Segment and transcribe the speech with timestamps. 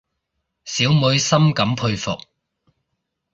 [0.65, 2.17] 小妹深感佩服